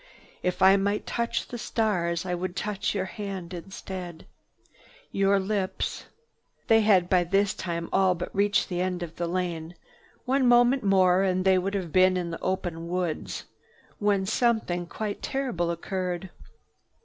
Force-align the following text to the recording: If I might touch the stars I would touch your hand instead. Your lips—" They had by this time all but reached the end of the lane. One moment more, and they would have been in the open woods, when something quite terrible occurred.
If 0.41 0.63
I 0.63 0.77
might 0.77 1.05
touch 1.05 1.47
the 1.47 1.59
stars 1.59 2.25
I 2.25 2.33
would 2.33 2.55
touch 2.55 2.95
your 2.95 3.05
hand 3.05 3.53
instead. 3.53 4.25
Your 5.11 5.39
lips—" 5.39 6.05
They 6.67 6.81
had 6.81 7.07
by 7.07 7.23
this 7.23 7.53
time 7.53 7.87
all 7.93 8.15
but 8.15 8.35
reached 8.35 8.67
the 8.67 8.81
end 8.81 9.03
of 9.03 9.17
the 9.17 9.27
lane. 9.27 9.75
One 10.25 10.47
moment 10.47 10.81
more, 10.83 11.21
and 11.21 11.45
they 11.45 11.59
would 11.59 11.75
have 11.75 11.93
been 11.93 12.17
in 12.17 12.31
the 12.31 12.41
open 12.41 12.87
woods, 12.87 13.43
when 13.99 14.25
something 14.25 14.87
quite 14.87 15.21
terrible 15.21 15.69
occurred. 15.69 16.31